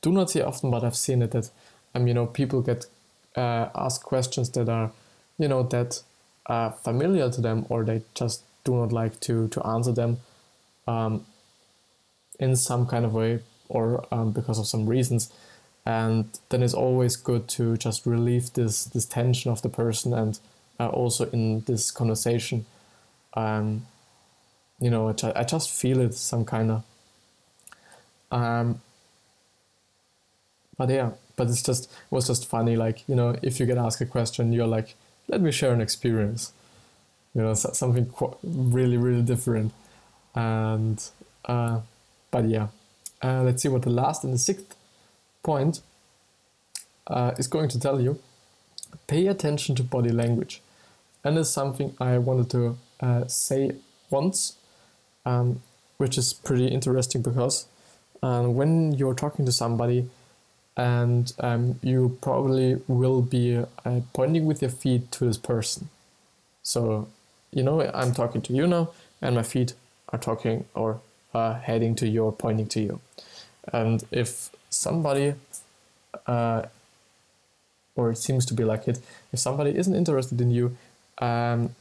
do 0.03 0.13
not 0.13 0.31
see 0.31 0.43
often 0.43 0.71
but 0.71 0.85
i've 0.85 0.97
seen 0.97 1.23
it 1.23 1.31
that 1.31 1.51
um, 1.95 2.07
you 2.07 2.13
know 2.15 2.27
people 2.27 2.61
get 2.61 2.87
uh, 3.37 3.69
asked 3.75 4.05
questions 4.05 4.51
that 4.51 4.69
are 4.69 4.93
you 5.39 5.49
know 5.49 5.63
that 5.63 6.03
familiar 6.83 7.31
to 7.31 7.41
them 7.41 7.67
or 7.69 7.85
they 7.85 8.03
just 8.15 8.43
do 8.65 8.75
not 8.75 8.93
like 8.93 9.21
to 9.21 9.49
to 9.49 9.67
answer 9.67 9.93
them 9.93 10.19
um, 10.87 11.25
in 12.41 12.57
some 12.57 12.87
kind 12.87 13.05
of 13.05 13.15
way 13.15 13.41
or 13.69 14.07
um, 14.11 14.33
because 14.33 14.59
of 14.59 14.67
some 14.67 14.87
reasons. 14.87 15.33
And 15.85 16.39
then 16.51 16.63
it's 16.63 16.75
always 16.75 17.17
good 17.17 17.49
to 17.49 17.77
just 17.77 18.07
relieve 18.07 18.53
this 18.55 18.85
this 18.85 19.07
tension 19.07 19.51
of 19.51 19.63
the 19.63 19.69
person 19.69 20.13
and 20.13 20.39
uh, 20.81 20.89
also 20.89 21.29
in 21.31 21.61
this 21.67 21.91
conversation 21.91 22.67
um, 23.35 23.87
you 24.81 24.91
know 24.91 25.09
I, 25.09 25.33
I 25.41 25.45
just 25.45 25.71
feel 25.71 26.01
it 26.01 26.15
some 26.15 26.45
kind 26.45 26.71
of 26.71 26.83
um, 28.31 28.81
but 30.77 30.89
yeah 30.91 31.11
but 31.37 31.49
it's 31.49 31.63
just 31.63 31.85
it 31.85 32.11
was 32.11 32.27
just 32.27 32.49
funny 32.49 32.77
like 32.77 33.09
you 33.09 33.15
know 33.15 33.37
if 33.43 33.61
you 33.61 33.67
get 33.67 33.79
asked 33.79 34.01
a 34.01 34.07
question 34.07 34.53
you're 34.53 34.67
like 34.67 34.95
let 35.29 35.41
me 35.41 35.53
share 35.53 35.73
an 35.73 35.81
experience 35.81 36.53
you 37.35 37.43
know 37.43 37.55
something 37.55 38.07
qu- 38.07 38.37
really 38.43 38.97
really 38.97 39.23
different 39.23 39.73
and 40.35 41.11
uh, 41.45 41.81
but 42.31 42.45
yeah 42.47 42.69
uh, 43.23 43.43
let's 43.43 43.63
see 43.63 43.69
what 43.69 43.83
the 43.83 43.91
last 43.91 44.25
and 44.25 44.33
the 44.33 44.39
sixth 44.39 44.75
point 45.43 45.81
uh, 47.09 47.33
is 47.39 47.47
going 47.49 47.69
to 47.71 47.81
tell 47.81 48.01
you. 48.01 48.19
Pay 49.07 49.27
attention 49.27 49.75
to 49.77 49.83
body 49.83 50.11
language. 50.11 50.61
And 51.25 51.37
it's 51.39 51.51
something 51.51 51.95
I 52.01 52.19
wanted 52.19 52.51
to 52.51 52.79
uh, 53.01 53.27
say 53.27 53.73
once, 54.11 54.57
um, 55.27 55.61
which 55.97 56.17
is 56.17 56.33
pretty 56.33 56.69
interesting 56.69 57.23
because 57.23 57.67
uh, 58.23 58.45
when 58.45 58.93
you're 58.93 59.15
talking 59.15 59.45
to 59.47 59.53
somebody 59.53 60.09
and 60.79 61.33
um, 61.41 61.79
you 61.83 62.17
probably 62.23 62.81
will 62.87 63.21
be 63.21 63.59
uh, 63.85 64.01
pointing 64.15 64.47
with 64.47 64.63
your 64.63 64.71
feet 64.71 65.11
to 65.11 65.25
this 65.25 65.37
person. 65.37 65.89
So, 66.63 67.09
you 67.53 67.65
know, 67.65 67.83
I'm 67.93 68.15
talking 68.15 68.41
to 68.43 68.53
you 68.53 68.67
now, 68.69 68.91
and 69.21 69.35
my 69.35 69.43
feet 69.43 69.75
are 70.11 70.21
talking 70.21 70.67
or 70.75 71.01
uh, 71.35 71.55
heading 71.55 71.97
to 71.97 72.09
you 72.09 72.25
or 72.25 72.33
pointing 72.33 72.69
to 72.69 72.81
you. 72.81 73.01
And 73.73 74.05
if 74.13 74.51
somebody, 74.71 75.35
uh, 76.29 76.63
or 77.97 78.13
it 78.13 78.19
seems 78.19 78.47
to 78.47 78.55
be 78.55 78.63
like 78.63 78.87
it, 78.87 79.01
if 79.33 79.41
somebody 79.41 79.77
isn't 79.77 79.95
interested 79.95 80.41
in 80.41 80.53
you, 80.53 80.77
um, 81.19 81.75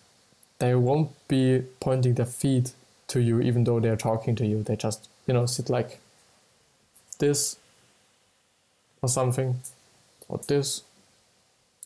they 0.58 0.74
won't 0.74 1.12
be 1.28 1.62
pointing 1.80 2.16
their 2.16 2.26
feet 2.26 2.74
to 3.10 3.22
you 3.22 3.42
even 3.42 3.64
though 3.64 3.80
they're 3.80 3.96
talking 3.96 4.36
to 4.38 4.46
you. 4.46 4.64
They 4.64 4.76
just, 4.76 5.08
you 5.28 5.36
know, 5.36 5.46
sit 5.46 5.70
like 5.70 6.00
this 7.20 7.58
or 9.02 9.10
something, 9.10 9.60
or 10.28 10.40
this. 10.48 10.84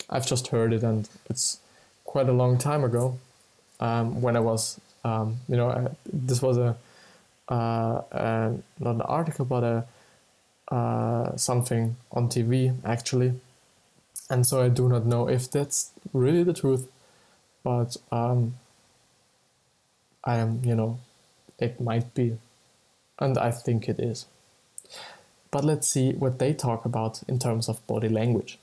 I've 0.09 0.25
just 0.25 0.47
heard 0.47 0.73
it, 0.73 0.83
and 0.83 1.07
it's 1.29 1.59
quite 2.05 2.27
a 2.27 2.33
long 2.33 2.57
time 2.57 2.83
ago 2.83 3.19
um, 3.79 4.21
when 4.21 4.35
I 4.35 4.39
was, 4.39 4.79
um, 5.03 5.37
you 5.47 5.55
know, 5.55 5.69
I, 5.69 5.87
this 6.11 6.41
was 6.41 6.57
a 6.57 6.75
uh, 7.49 8.53
not 8.79 8.95
an 8.95 9.01
article, 9.01 9.45
but 9.45 9.63
a 9.63 9.85
uh, 10.73 11.35
something 11.35 11.97
on 12.11 12.29
TV 12.29 12.73
actually. 12.85 13.33
And 14.29 14.47
so 14.47 14.61
I 14.61 14.69
do 14.69 14.87
not 14.87 15.05
know 15.05 15.27
if 15.27 15.51
that's 15.51 15.91
really 16.13 16.43
the 16.43 16.53
truth, 16.53 16.87
but 17.63 17.97
um, 18.11 18.55
I 20.23 20.37
am, 20.37 20.61
you 20.63 20.75
know, 20.75 20.99
it 21.59 21.81
might 21.81 22.13
be, 22.13 22.37
and 23.19 23.37
I 23.37 23.51
think 23.51 23.89
it 23.89 23.99
is. 23.99 24.25
But 25.51 25.65
let's 25.65 25.88
see 25.88 26.13
what 26.13 26.39
they 26.39 26.53
talk 26.53 26.86
about 26.86 27.22
in 27.27 27.38
terms 27.38 27.67
of 27.67 27.86
body 27.86 28.10
language. 28.10 28.58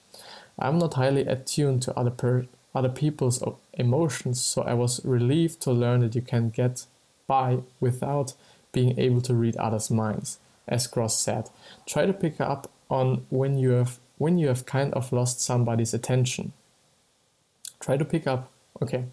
I'm 0.58 0.78
not 0.78 0.94
highly 0.94 1.22
attuned 1.22 1.82
to 1.82 1.96
other 1.96 2.10
per- 2.10 2.46
other 2.74 2.88
people's 2.88 3.42
emotions, 3.74 4.42
so 4.42 4.62
I 4.62 4.74
was 4.74 5.04
relieved 5.04 5.60
to 5.62 5.72
learn 5.72 6.00
that 6.00 6.14
you 6.14 6.22
can 6.22 6.50
get 6.50 6.86
by 7.26 7.58
without 7.80 8.34
being 8.72 8.98
able 8.98 9.20
to 9.22 9.34
read 9.34 9.56
others' 9.56 9.90
minds 9.90 10.38
as 10.68 10.86
Gross 10.86 11.18
said. 11.18 11.50
Try 11.86 12.06
to 12.06 12.12
pick 12.12 12.40
up 12.40 12.70
on 12.90 13.26
when 13.30 13.56
you 13.58 13.70
have 13.70 13.98
when 14.18 14.36
you 14.36 14.48
have 14.48 14.66
kind 14.66 14.92
of 14.94 15.12
lost 15.12 15.40
somebody's 15.40 15.94
attention. 15.94 16.52
Try 17.80 17.96
to 17.96 18.04
pick 18.04 18.26
up. 18.26 18.50
Okay, 18.80 19.06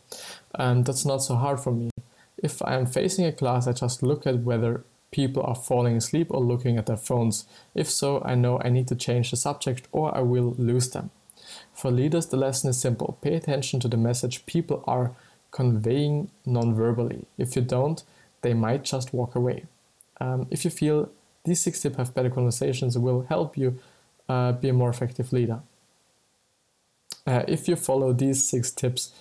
um, 0.55 0.83
that's 0.83 1.05
not 1.05 1.17
so 1.23 1.35
hard 1.35 1.59
for 1.59 1.71
me. 1.71 1.89
If 2.37 2.61
I 2.61 2.75
am 2.75 2.85
facing 2.85 3.25
a 3.25 3.31
class, 3.31 3.67
I 3.67 3.71
just 3.71 4.03
look 4.03 4.27
at 4.27 4.39
whether 4.39 4.83
people 5.15 5.43
are 5.43 5.55
falling 5.69 5.95
asleep 5.95 6.27
or 6.29 6.41
looking 6.41 6.77
at 6.77 6.87
their 6.87 7.03
phones. 7.09 7.45
If 7.73 7.89
so, 7.89 8.21
I 8.25 8.35
know 8.35 8.59
I 8.59 8.69
need 8.69 8.87
to 8.89 8.95
change 8.95 9.31
the 9.31 9.37
subject 9.37 9.87
or 9.93 10.05
I 10.13 10.19
will 10.19 10.55
lose 10.57 10.89
them. 10.89 11.09
For 11.73 11.89
leaders, 11.89 12.25
the 12.27 12.37
lesson 12.45 12.69
is 12.69 12.81
simple 12.81 13.17
pay 13.21 13.35
attention 13.35 13.79
to 13.79 13.87
the 13.87 14.05
message 14.09 14.45
people 14.45 14.83
are 14.85 15.11
conveying 15.51 16.29
non-verbally. 16.45 17.21
If 17.37 17.55
you 17.55 17.61
don't, 17.61 18.03
they 18.41 18.53
might 18.53 18.83
just 18.83 19.13
walk 19.13 19.35
away. 19.35 19.59
Um, 20.19 20.47
if 20.51 20.65
you 20.65 20.71
feel 20.71 21.09
these 21.45 21.61
six 21.61 21.81
tips 21.81 21.97
have 21.97 22.13
better 22.13 22.29
conversations 22.29 22.97
will 22.97 23.21
help 23.29 23.57
you 23.57 23.79
uh, 24.27 24.51
be 24.51 24.69
a 24.69 24.73
more 24.73 24.89
effective 24.89 25.31
leader. 25.31 25.59
Uh, 27.25 27.43
if 27.47 27.69
you 27.69 27.75
follow 27.75 28.11
these 28.11 28.49
six 28.49 28.71
tips, 28.71 29.13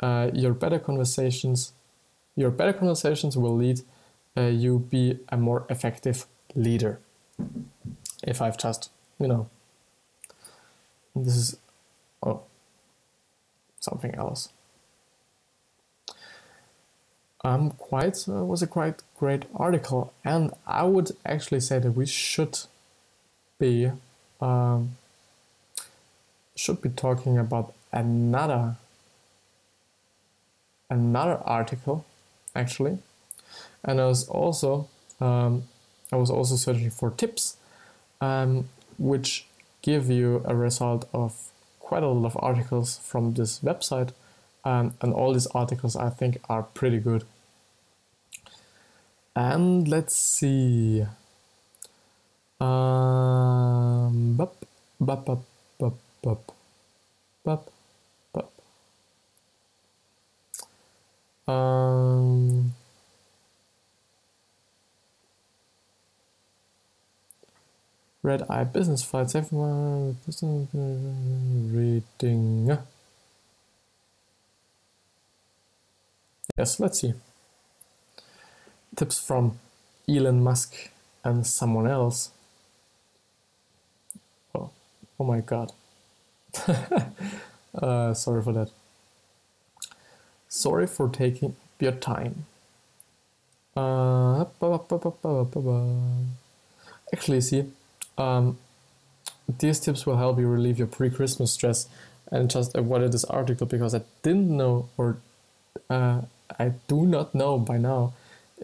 uh, 0.00 0.30
your 0.32 0.54
better 0.54 0.78
conversations, 0.78 1.72
your 2.36 2.50
better 2.50 2.72
conversations 2.72 3.36
will 3.36 3.56
lead 3.56 3.80
uh, 4.36 4.42
you 4.42 4.78
be 4.78 5.18
a 5.28 5.36
more 5.36 5.66
effective 5.68 6.26
leader. 6.54 7.00
If 8.22 8.40
I've 8.40 8.58
just, 8.58 8.90
you 9.18 9.26
know, 9.26 9.48
this 11.14 11.36
is 11.36 11.56
oh, 12.22 12.42
something 13.80 14.14
else 14.14 14.48
um, 17.44 17.70
quite 17.72 18.28
uh, 18.28 18.44
was 18.44 18.62
a 18.62 18.66
quite 18.66 19.02
great 19.18 19.44
article, 19.54 20.12
and 20.24 20.52
I 20.66 20.84
would 20.84 21.12
actually 21.26 21.60
say 21.60 21.78
that 21.78 21.92
we 21.92 22.06
should 22.06 22.58
be 23.58 23.90
um, 24.40 24.96
should 26.54 26.80
be 26.80 26.88
talking 26.88 27.38
about 27.38 27.72
another 27.92 28.76
another 30.88 31.40
article 31.44 32.04
actually, 32.54 32.98
and 33.84 34.00
I 34.00 34.06
was 34.06 34.28
also 34.28 34.88
um, 35.20 35.64
I 36.12 36.16
was 36.16 36.30
also 36.30 36.56
searching 36.56 36.90
for 36.90 37.10
tips, 37.10 37.56
um, 38.20 38.68
which 38.98 39.46
give 39.80 40.10
you 40.10 40.42
a 40.44 40.54
result 40.54 41.08
of 41.12 41.50
quite 41.80 42.02
a 42.02 42.08
lot 42.08 42.26
of 42.26 42.36
articles 42.40 42.98
from 43.02 43.34
this 43.34 43.60
website. 43.60 44.12
Um, 44.64 44.94
and 45.00 45.12
all 45.12 45.32
these 45.32 45.48
articles 45.48 45.96
I 45.96 46.10
think 46.10 46.38
are 46.48 46.62
pretty 46.62 46.98
good. 46.98 47.24
And 49.34 49.88
let's 49.88 50.14
see. 50.14 51.04
Um, 52.60 54.36
bup, 54.36 54.64
bup, 55.00 55.24
bup, 55.24 55.42
bup, 55.78 55.94
bup, 56.22 56.52
bup, 57.42 57.72
bup. 58.32 58.52
Um, 61.52 62.74
Red 68.22 68.42
Eye 68.48 68.64
Business 68.64 69.02
Fights. 69.02 69.34
Everyone 69.34 70.16
reading. 71.72 72.78
Yes, 76.56 76.78
let's 76.78 77.00
see 77.00 77.14
tips 78.96 79.18
from 79.18 79.58
Elon 80.08 80.42
Musk 80.42 80.90
and 81.24 81.46
someone 81.46 81.86
else. 81.86 82.30
Oh, 84.54 84.70
oh 85.18 85.24
my 85.24 85.40
god. 85.40 85.72
uh, 87.74 88.14
sorry 88.14 88.42
for 88.42 88.52
that. 88.52 88.70
Sorry 90.48 90.86
for 90.86 91.08
taking 91.08 91.56
your 91.80 91.92
time. 91.92 92.46
Uh, 93.74 94.44
actually, 97.12 97.40
see, 97.40 97.64
um, 98.18 98.58
these 99.58 99.80
tips 99.80 100.06
will 100.06 100.16
help 100.16 100.38
you 100.38 100.46
relieve 100.46 100.78
your 100.78 100.86
pre-Christmas 100.86 101.52
stress 101.52 101.88
and 102.30 102.50
just 102.50 102.74
avoided 102.74 103.12
this 103.12 103.24
article 103.24 103.66
because 103.66 103.94
I 103.94 104.02
didn't 104.22 104.56
know 104.56 104.88
or 104.96 105.18
uh, 105.90 106.22
I 106.58 106.72
do 106.88 107.06
not 107.06 107.34
know 107.34 107.58
by 107.58 107.76
now 107.78 108.14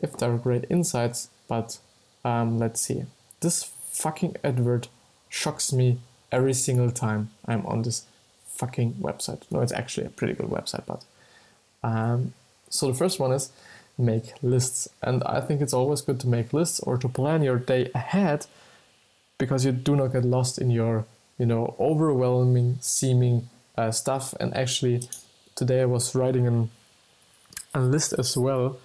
if 0.02 0.16
there 0.16 0.32
are 0.32 0.38
great 0.38 0.64
insights, 0.70 1.28
but 1.48 1.78
um, 2.24 2.58
let's 2.58 2.80
see. 2.80 3.04
This 3.40 3.64
fucking 3.90 4.36
advert 4.44 4.88
shocks 5.28 5.72
me 5.72 5.98
every 6.30 6.54
single 6.54 6.90
time 6.90 7.30
I'm 7.46 7.66
on 7.66 7.82
this 7.82 8.04
fucking 8.46 8.94
website. 8.94 9.42
No, 9.50 9.60
it's 9.60 9.72
actually 9.72 10.06
a 10.06 10.10
pretty 10.10 10.34
good 10.34 10.46
website, 10.48 10.84
but 10.86 11.04
um, 11.82 12.32
so 12.70 12.88
the 12.88 12.94
first 12.94 13.20
one 13.20 13.32
is 13.32 13.50
make 13.96 14.32
lists, 14.42 14.88
and 15.02 15.22
I 15.24 15.40
think 15.40 15.60
it's 15.60 15.74
always 15.74 16.00
good 16.00 16.20
to 16.20 16.28
make 16.28 16.52
lists 16.52 16.80
or 16.80 16.96
to 16.98 17.08
plan 17.08 17.42
your 17.42 17.58
day 17.58 17.90
ahead 17.94 18.46
because 19.38 19.64
you 19.64 19.72
do 19.72 19.96
not 19.96 20.12
get 20.12 20.24
lost 20.24 20.58
in 20.58 20.70
your 20.70 21.06
you 21.38 21.46
know 21.46 21.74
overwhelming 21.78 22.78
seeming 22.80 23.48
uh, 23.78 23.92
stuff. 23.92 24.34
And 24.40 24.54
actually, 24.54 25.02
today 25.54 25.82
I 25.82 25.86
was 25.86 26.14
writing 26.14 26.46
an, 26.46 26.70
a 27.72 27.80
list 27.80 28.12
as 28.18 28.36
well. 28.36 28.78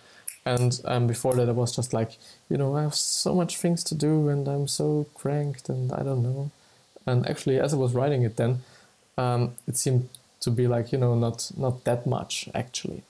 And 0.45 0.79
um, 0.85 1.07
before 1.07 1.33
that, 1.35 1.49
I 1.49 1.53
was 1.53 1.75
just 1.75 1.93
like, 1.93 2.17
you 2.49 2.57
know, 2.57 2.75
I 2.75 2.83
have 2.83 2.95
so 2.95 3.33
much 3.33 3.57
things 3.57 3.83
to 3.85 3.95
do 3.95 4.29
and 4.29 4.47
I'm 4.47 4.67
so 4.67 5.07
cranked 5.15 5.69
and 5.69 5.91
I 5.91 6.03
don't 6.03 6.21
know. 6.21 6.51
And 7.07 7.27
actually, 7.27 7.59
as 7.59 7.73
I 7.73 7.77
was 7.77 7.93
writing 7.93 8.23
it 8.23 8.35
then, 8.35 8.61
um, 9.17 9.53
it 9.67 9.77
seemed 9.77 10.09
to 10.41 10.51
be 10.51 10.67
like, 10.67 10.91
you 10.91 10.97
know, 10.97 11.15
not, 11.15 11.49
not 11.57 11.85
that 11.85 12.05
much 12.05 12.49
actually. 12.53 13.03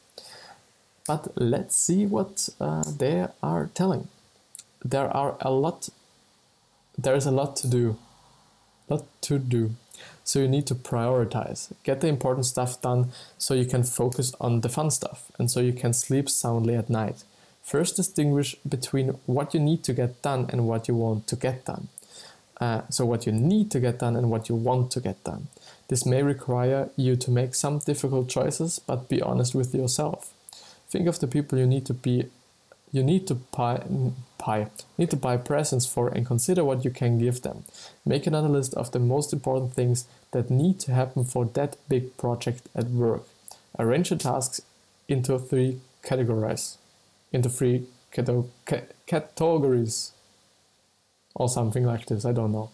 But 1.08 1.32
let's 1.36 1.76
see 1.76 2.06
what 2.06 2.50
uh, 2.62 2.84
they 2.98 3.28
are 3.42 3.70
telling. 3.74 4.08
There 4.86 5.10
are 5.10 5.36
a 5.42 5.52
lot, 5.52 5.90
there 6.98 7.16
is 7.16 7.26
a 7.26 7.32
lot 7.32 7.56
to 7.58 7.68
do. 7.68 7.98
Lot 8.90 9.06
to 9.22 9.40
do. 9.40 9.72
So 10.24 10.40
you 10.40 10.48
need 10.48 10.68
to 10.68 10.76
prioritize. 10.76 11.72
Get 11.84 12.02
the 12.02 12.08
important 12.08 12.46
stuff 12.46 12.82
done 12.82 13.12
so 13.38 13.54
you 13.54 13.66
can 13.66 13.84
focus 13.84 14.34
on 14.40 14.62
the 14.62 14.70
fun 14.70 14.92
stuff 14.92 15.32
and 15.38 15.52
so 15.52 15.60
you 15.60 15.74
can 15.74 15.94
sleep 15.94 16.30
soundly 16.30 16.76
at 16.76 16.90
night. 16.90 17.24
First, 17.64 17.96
distinguish 17.96 18.56
between 18.68 19.10
what 19.26 19.54
you 19.54 19.60
need 19.60 19.84
to 19.86 19.94
get 19.94 20.22
done 20.22 20.50
and 20.50 20.68
what 20.68 20.88
you 20.88 20.96
want 20.96 21.28
to 21.28 21.36
get 21.36 21.66
done. 21.66 21.88
Uh, 22.60 22.82
so, 22.90 23.06
what 23.06 23.26
you 23.26 23.32
need 23.32 23.72
to 23.72 23.80
get 23.80 24.00
done 24.00 24.16
and 24.16 24.30
what 24.30 24.48
you 24.48 24.56
want 24.56 24.92
to 24.92 25.00
get 25.00 25.24
done. 25.24 25.48
This 25.88 26.06
may 26.06 26.24
require 26.24 26.90
you 26.96 27.16
to 27.16 27.32
make 27.32 27.56
some 27.56 27.80
difficult 27.80 28.30
choices, 28.30 28.80
but 28.80 29.10
be 29.10 29.22
honest 29.22 29.56
with 29.56 29.74
yourself. 29.74 30.32
Think 30.90 31.08
of 31.08 31.20
the 31.20 31.28
people 31.28 31.58
you 31.58 31.66
need 31.66 31.86
to 31.88 31.94
be 31.94 32.30
you 32.94 33.04
need 33.04 33.28
to 33.28 33.36
buy, 33.36 33.84
buy, 34.38 34.68
need 34.98 35.10
to 35.10 35.18
buy 35.18 35.36
presents 35.36 35.86
for 35.86 36.08
and 36.08 36.26
consider 36.26 36.64
what 36.64 36.86
you 36.86 36.92
can 36.92 37.18
give 37.18 37.42
them. 37.42 37.66
Make 38.06 38.28
another 38.28 38.48
list 38.48 38.76
of 38.76 38.92
the 38.92 39.00
most 39.00 39.34
important 39.34 39.74
things 39.74 40.06
that 40.32 40.50
need 40.50 40.80
to 40.82 40.94
happen 40.94 41.26
for 41.26 41.46
that 41.46 41.76
big 41.90 42.16
project 42.18 42.70
at 42.76 42.86
work. 42.86 43.24
Arrange 43.80 44.12
your 44.12 44.20
tasks 44.20 44.62
into 45.08 45.40
three 45.40 45.80
categories, 46.04 46.78
into 47.32 47.50
three 47.50 47.88
categories, 49.08 50.12
or 51.36 51.50
something 51.50 51.84
like 51.84 52.06
this. 52.06 52.26
I 52.26 52.32
don't 52.32 52.52
know. 52.52 52.70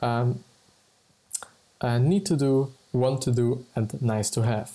Um, 0.00 0.42
uh, 1.82 1.98
need 1.98 2.24
to 2.26 2.36
do, 2.36 2.72
want 2.92 3.20
to 3.22 3.30
do, 3.30 3.66
and 3.76 4.00
nice 4.00 4.30
to 4.30 4.42
have. 4.42 4.72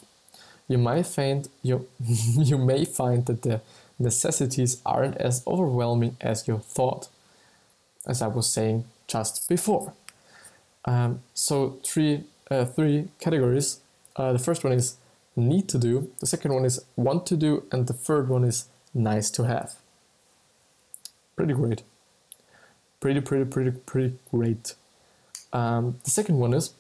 You 0.68 0.78
might 0.78 1.08
find 1.08 1.48
you 1.64 1.88
you 2.02 2.58
may 2.58 2.86
find 2.86 3.26
that 3.26 3.42
the 3.42 3.62
necessities 4.00 4.82
aren't 4.86 5.18
as 5.18 5.44
overwhelming 5.48 6.18
as 6.22 6.48
you 6.48 6.60
thought, 6.60 7.08
as 8.08 8.22
I 8.22 8.28
was 8.28 8.52
saying 8.52 8.86
just 9.08 9.48
before. 9.48 9.94
Um, 10.86 11.22
so 11.34 11.80
three 11.84 12.26
uh, 12.52 12.66
three 12.66 13.10
categories. 13.20 13.80
Uh, 14.16 14.34
the 14.34 14.40
first 14.40 14.64
one 14.64 14.74
is 14.74 14.98
need 15.36 15.68
to 15.70 15.78
do. 15.78 16.12
The 16.20 16.28
second 16.28 16.54
one 16.54 16.66
is 16.66 16.84
want 16.96 17.26
to 17.28 17.38
do, 17.38 17.64
and 17.72 17.88
the 17.88 17.94
third 17.94 18.30
one 18.30 18.44
is 18.44 18.66
nice 18.94 19.30
to 19.32 19.44
have. 19.44 19.76
Pretty 21.36 21.54
great. 21.54 21.84
Pretty 23.00 23.22
pretty 23.22 23.46
pretty 23.46 23.72
pretty 23.72 24.18
great. 24.32 24.76
Um, 25.52 26.00
the 26.04 26.12
second 26.12 26.38
one 26.38 26.54
is 26.54 26.74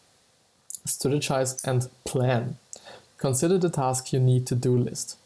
strategize 0.88 1.66
and 1.68 1.90
plan. 2.06 2.58
Consider 3.18 3.58
the 3.58 3.70
task 3.70 4.14
you 4.14 4.20
need 4.20 4.46
to 4.48 4.56
do 4.56 4.78
list. 4.78 5.18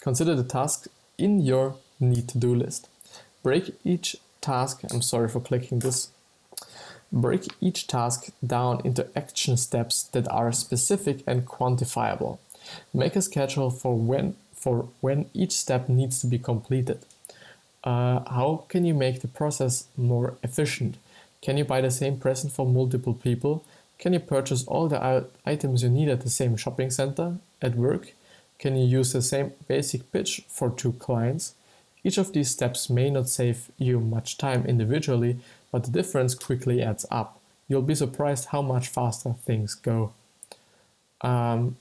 Consider 0.00 0.34
the 0.34 0.44
task 0.44 0.86
in 1.18 1.40
your 1.40 1.76
need 2.00 2.28
to 2.28 2.38
do 2.38 2.54
list. 2.54 2.88
Break 3.42 3.74
each 3.84 4.16
task, 4.40 4.82
I'm 4.90 5.02
sorry 5.02 5.28
for 5.28 5.40
clicking 5.40 5.80
this, 5.80 6.08
break 7.10 7.46
each 7.60 7.86
task 7.86 8.30
down 8.46 8.80
into 8.84 9.08
action 9.16 9.56
steps 9.56 10.04
that 10.04 10.28
are 10.30 10.52
specific 10.52 11.22
and 11.26 11.46
quantifiable. 11.46 12.38
Make 12.94 13.16
a 13.16 13.22
schedule 13.22 13.70
for 13.70 13.96
when, 13.96 14.36
for 14.54 14.88
when 15.00 15.28
each 15.34 15.52
step 15.52 15.88
needs 15.88 16.20
to 16.20 16.26
be 16.26 16.38
completed. 16.38 17.04
Uh, 17.84 18.20
how 18.28 18.64
can 18.68 18.84
you 18.84 18.94
make 18.94 19.20
the 19.20 19.28
process 19.28 19.86
more 19.96 20.36
efficient? 20.42 20.96
Can 21.40 21.56
you 21.56 21.64
buy 21.64 21.80
the 21.80 21.90
same 21.90 22.18
present 22.18 22.52
for 22.52 22.66
multiple 22.66 23.14
people? 23.14 23.64
Can 23.98 24.12
you 24.12 24.20
purchase 24.20 24.64
all 24.66 24.88
the 24.88 25.26
items 25.46 25.82
you 25.82 25.88
need 25.88 26.08
at 26.08 26.20
the 26.20 26.30
same 26.30 26.56
shopping 26.56 26.90
center, 26.90 27.36
at 27.62 27.74
work? 27.74 28.12
Can 28.58 28.76
you 28.76 28.86
use 28.86 29.12
the 29.12 29.22
same 29.22 29.52
basic 29.66 30.10
pitch 30.10 30.42
for 30.48 30.70
two 30.70 30.92
clients? 30.92 31.54
Each 32.02 32.18
of 32.18 32.32
these 32.32 32.50
steps 32.50 32.90
may 32.90 33.10
not 33.10 33.28
save 33.28 33.70
you 33.76 34.00
much 34.00 34.38
time 34.38 34.64
individually, 34.66 35.38
but 35.70 35.84
the 35.84 35.90
difference 35.90 36.34
quickly 36.34 36.82
adds 36.82 37.06
up. 37.10 37.40
You'll 37.68 37.82
be 37.82 37.94
surprised 37.94 38.46
how 38.46 38.62
much 38.62 38.88
faster 38.88 39.34
things 39.44 39.74
go. 39.74 40.12
Um, 41.20 41.76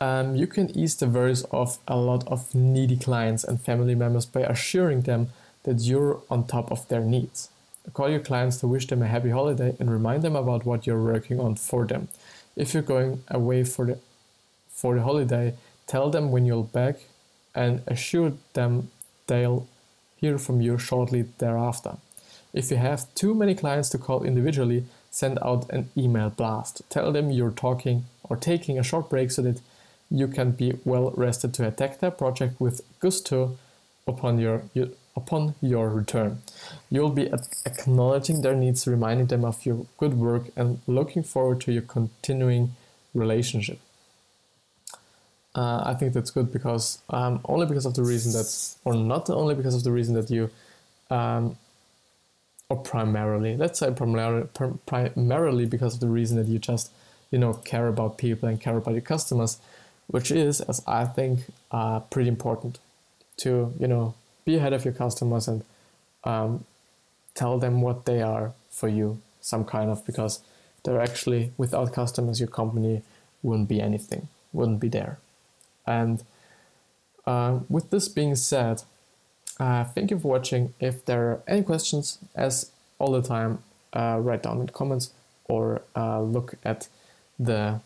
Um, 0.00 0.34
you 0.34 0.46
can 0.46 0.76
ease 0.76 0.96
the 0.96 1.06
worries 1.06 1.44
of 1.50 1.78
a 1.86 1.96
lot 1.96 2.26
of 2.26 2.54
needy 2.54 2.96
clients 2.96 3.44
and 3.44 3.60
family 3.60 3.94
members 3.94 4.24
by 4.24 4.40
assuring 4.40 5.02
them 5.02 5.28
that 5.64 5.80
you're 5.80 6.22
on 6.30 6.46
top 6.46 6.72
of 6.72 6.88
their 6.88 7.02
needs. 7.02 7.50
Call 7.92 8.10
your 8.10 8.20
clients 8.20 8.58
to 8.58 8.68
wish 8.68 8.86
them 8.86 9.02
a 9.02 9.06
happy 9.06 9.30
holiday 9.30 9.76
and 9.80 9.90
remind 9.90 10.22
them 10.22 10.36
about 10.36 10.64
what 10.64 10.86
you're 10.86 11.02
working 11.02 11.40
on 11.40 11.56
for 11.56 11.86
them. 11.86 12.08
If 12.56 12.74
you're 12.74 12.82
going 12.82 13.22
away 13.28 13.64
for 13.64 13.86
the 13.86 13.98
for 14.68 14.94
the 14.94 15.02
holiday, 15.02 15.54
tell 15.86 16.10
them 16.10 16.30
when 16.30 16.46
you'll 16.46 16.62
back 16.62 16.96
and 17.54 17.82
assure 17.86 18.32
them 18.54 18.90
they'll 19.26 19.66
hear 20.16 20.38
from 20.38 20.60
you 20.60 20.78
shortly 20.78 21.22
thereafter. 21.38 21.96
If 22.52 22.70
you 22.70 22.76
have 22.76 23.12
too 23.14 23.34
many 23.34 23.54
clients 23.54 23.90
to 23.90 23.98
call 23.98 24.24
individually, 24.24 24.84
send 25.10 25.38
out 25.42 25.70
an 25.70 25.90
email 25.96 26.30
blast. 26.30 26.82
Tell 26.90 27.12
them 27.12 27.30
you're 27.30 27.50
talking 27.50 28.04
or 28.24 28.36
taking 28.36 28.78
a 28.78 28.82
short 28.82 29.08
break 29.08 29.30
so 29.30 29.42
that 29.42 29.60
you 30.10 30.26
can 30.26 30.50
be 30.50 30.78
well 30.84 31.12
rested 31.16 31.54
to 31.54 31.66
attack 31.66 32.00
their 32.00 32.10
project 32.10 32.60
with 32.60 32.80
gusto 33.00 33.56
upon 34.06 34.38
your 34.38 34.62
upon 35.20 35.54
your 35.72 35.86
return. 36.00 36.32
You'll 36.94 37.16
be 37.22 37.26
acknowledging 37.70 38.42
their 38.42 38.56
needs, 38.64 38.86
reminding 38.86 39.28
them 39.32 39.44
of 39.44 39.64
your 39.66 39.78
good 40.00 40.14
work, 40.14 40.44
and 40.56 40.80
looking 40.86 41.22
forward 41.22 41.58
to 41.62 41.72
your 41.76 41.86
continuing 41.98 42.64
relationship. 43.14 43.78
Uh, 45.54 45.82
I 45.90 45.94
think 45.94 46.12
that's 46.14 46.30
good 46.30 46.48
because 46.52 46.86
um, 47.10 47.40
only 47.44 47.66
because 47.66 47.86
of 47.86 47.94
the 47.94 48.04
reason 48.12 48.32
that, 48.32 48.48
or 48.84 48.94
not 48.94 49.28
only 49.30 49.54
because 49.54 49.74
of 49.74 49.82
the 49.82 49.90
reason 49.90 50.14
that 50.14 50.30
you, 50.30 50.50
um, 51.10 51.56
or 52.68 52.76
primarily, 52.76 53.56
let's 53.56 53.78
say 53.80 53.90
primarily, 53.90 54.46
primarily 54.86 55.66
because 55.66 55.94
of 55.94 56.00
the 56.00 56.12
reason 56.18 56.36
that 56.36 56.46
you 56.46 56.58
just, 56.60 56.92
you 57.32 57.38
know, 57.38 57.54
care 57.54 57.88
about 57.88 58.16
people 58.16 58.48
and 58.48 58.60
care 58.60 58.76
about 58.76 58.92
your 58.92 59.06
customers, 59.14 59.58
which 60.06 60.30
is, 60.30 60.60
as 60.60 60.82
I 60.86 61.04
think, 61.04 61.40
uh, 61.72 61.98
pretty 62.12 62.28
important 62.28 62.78
to, 63.38 63.74
you 63.80 63.88
know, 63.88 64.14
be 64.44 64.56
ahead 64.56 64.72
of 64.72 64.84
your 64.84 64.94
customers 64.94 65.48
and 65.48 65.64
um, 66.24 66.64
tell 67.34 67.58
them 67.58 67.82
what 67.82 68.04
they 68.04 68.22
are 68.22 68.52
for 68.70 68.88
you, 68.88 69.20
some 69.40 69.64
kind 69.64 69.90
of, 69.90 70.04
because 70.06 70.40
they're 70.84 71.00
actually, 71.00 71.52
without 71.56 71.92
customers, 71.92 72.40
your 72.40 72.48
company 72.48 73.02
wouldn't 73.42 73.68
be 73.68 73.80
anything, 73.80 74.28
wouldn't 74.52 74.80
be 74.80 74.88
there. 74.88 75.18
And 75.86 76.22
uh, 77.26 77.60
with 77.68 77.90
this 77.90 78.08
being 78.08 78.34
said, 78.34 78.82
uh, 79.58 79.84
thank 79.84 80.10
you 80.10 80.18
for 80.18 80.28
watching. 80.28 80.72
If 80.80 81.04
there 81.04 81.22
are 81.30 81.42
any 81.46 81.62
questions, 81.62 82.18
as 82.34 82.70
all 82.98 83.12
the 83.12 83.22
time, 83.22 83.62
uh, 83.92 84.18
write 84.20 84.42
down 84.42 84.60
in 84.60 84.66
the 84.66 84.72
comments 84.72 85.12
or 85.44 85.82
uh, 85.96 86.20
look 86.20 86.54
at 86.64 86.88
the 87.38 87.80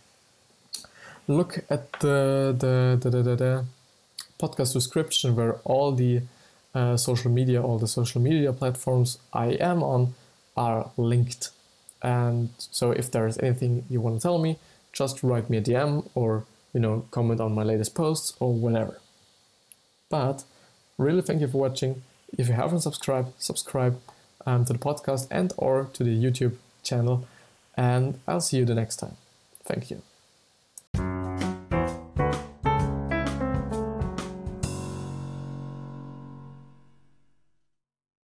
look 1.26 1.64
at 1.70 1.92
the 2.00 2.54
the, 2.58 2.98
the, 3.00 3.22
the, 3.22 3.36
the 3.36 3.64
podcast 4.38 4.72
description 4.74 5.34
where 5.34 5.54
all 5.64 5.92
the 5.92 6.22
uh, 6.74 6.96
social 6.96 7.30
media, 7.30 7.62
all 7.62 7.78
the 7.78 7.86
social 7.86 8.20
media 8.20 8.52
platforms 8.52 9.18
I 9.32 9.48
am 9.60 9.82
on 9.82 10.14
are 10.56 10.90
linked. 10.96 11.50
And 12.02 12.50
so 12.58 12.90
if 12.90 13.10
there's 13.10 13.38
anything 13.38 13.84
you 13.88 14.00
want 14.00 14.16
to 14.16 14.22
tell 14.22 14.38
me, 14.38 14.58
just 14.92 15.22
write 15.22 15.50
me 15.50 15.58
a 15.58 15.62
DM 15.62 16.08
or 16.14 16.44
you 16.72 16.80
know 16.80 17.06
comment 17.10 17.40
on 17.40 17.54
my 17.54 17.62
latest 17.62 17.94
posts 17.94 18.34
or 18.40 18.52
whatever. 18.52 19.00
But 20.08 20.44
really 20.98 21.22
thank 21.22 21.40
you 21.40 21.48
for 21.48 21.58
watching. 21.58 22.02
If 22.36 22.48
you 22.48 22.54
haven't 22.54 22.80
subscribed, 22.80 23.32
subscribe 23.38 24.00
um, 24.46 24.64
to 24.66 24.72
the 24.72 24.78
podcast 24.78 25.28
and 25.30 25.52
or 25.56 25.88
to 25.94 26.04
the 26.04 26.16
YouTube 26.16 26.56
channel. 26.82 27.26
And 27.76 28.20
I'll 28.28 28.40
see 28.40 28.58
you 28.58 28.64
the 28.64 28.74
next 28.74 28.96
time. 28.96 29.16
Thank 29.64 29.90
you. 29.90 30.13